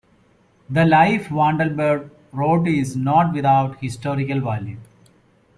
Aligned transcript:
The 0.67 0.83
life 0.83 1.27
Wandelbert 1.29 2.09
wrote 2.31 2.67
is 2.67 2.95
not 2.95 3.33
without 3.33 3.79
historical 3.81 4.39
value. 4.39 4.77